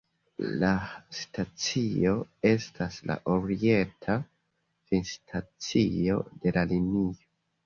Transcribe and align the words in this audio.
La 0.61 0.69
stacio 1.17 2.13
estas 2.51 2.97
la 3.11 3.19
orienta 3.35 4.17
finstacio 4.87 6.19
de 6.47 6.57
la 6.59 6.67
linio. 6.75 7.07